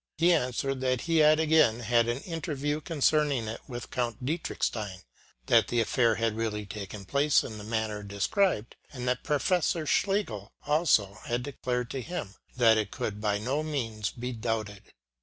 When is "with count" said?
3.67-4.25